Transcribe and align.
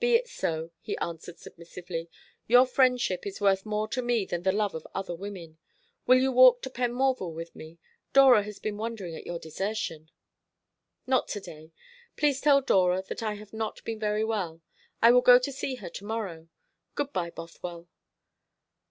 "Be 0.00 0.14
it 0.14 0.28
so," 0.28 0.70
he 0.80 0.96
answered 0.96 1.38
submissively. 1.38 2.08
"Your 2.46 2.64
friendship 2.64 3.26
is 3.26 3.38
worth 3.38 3.66
more 3.66 3.86
to 3.88 4.00
me 4.00 4.24
than 4.24 4.42
the 4.42 4.50
love 4.50 4.74
of 4.74 4.86
other 4.94 5.14
women. 5.14 5.58
Will 6.06 6.18
you 6.20 6.32
walk 6.32 6.62
to 6.62 6.70
Penmorval 6.70 7.34
with 7.34 7.54
me? 7.54 7.78
Dora 8.14 8.44
has 8.44 8.58
been 8.58 8.78
wondering 8.78 9.14
at 9.14 9.26
your 9.26 9.38
desertion." 9.38 10.10
"Not 11.06 11.28
to 11.28 11.40
day. 11.40 11.72
Please 12.16 12.40
tell 12.40 12.62
Dora 12.62 13.02
that 13.10 13.22
I 13.22 13.34
have 13.34 13.52
not 13.52 13.84
been 13.84 13.98
very 13.98 14.24
well. 14.24 14.62
I 15.02 15.10
will 15.10 15.20
go 15.20 15.38
to 15.38 15.52
see 15.52 15.74
her 15.74 15.90
to 15.90 16.04
morrow. 16.06 16.48
Good 16.94 17.12
bye, 17.12 17.28
Bothwell." 17.28 17.88